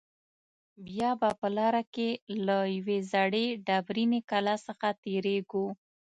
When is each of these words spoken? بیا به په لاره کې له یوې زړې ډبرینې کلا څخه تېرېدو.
بیا 0.85 1.09
به 1.19 1.29
په 1.41 1.47
لاره 1.57 1.83
کې 1.93 2.09
له 2.45 2.57
یوې 2.77 2.97
زړې 3.11 3.45
ډبرینې 3.65 4.19
کلا 4.31 4.55
څخه 4.67 4.87
تېرېدو. 5.03 5.65